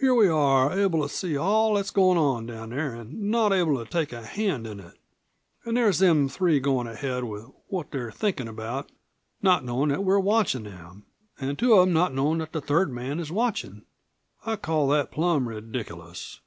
Here 0.00 0.12
we 0.16 0.26
are, 0.26 0.76
able 0.76 1.00
to 1.02 1.08
see 1.08 1.36
all 1.36 1.74
that's 1.74 1.92
goin' 1.92 2.18
on 2.18 2.44
down 2.46 2.70
there 2.70 2.92
an' 2.96 3.30
not 3.30 3.52
able 3.52 3.78
to 3.78 3.88
take 3.88 4.12
a 4.12 4.26
hand 4.26 4.66
in 4.66 4.80
it. 4.80 4.98
An' 5.64 5.74
there's 5.74 6.00
them 6.00 6.28
three 6.28 6.58
goin' 6.58 6.88
ahead 6.88 7.22
with 7.22 7.44
what 7.68 7.92
they're 7.92 8.10
thinkin' 8.10 8.48
about, 8.48 8.90
not 9.42 9.64
knowin' 9.64 9.90
that 9.90 10.02
we're 10.02 10.18
watchin' 10.18 10.64
them, 10.64 11.06
an' 11.38 11.54
two 11.54 11.74
of 11.74 11.86
them 11.86 11.92
not 11.92 12.12
knowin' 12.12 12.38
that 12.38 12.50
the 12.50 12.60
third 12.60 12.90
man 12.90 13.20
is 13.20 13.30
watchin'. 13.30 13.84
I'd 14.44 14.62
call 14.62 14.88
that 14.88 15.12
plum 15.12 15.48
re 15.48 15.60
diculous." 15.60 16.40